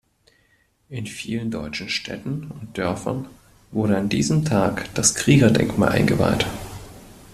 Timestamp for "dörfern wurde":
2.79-3.97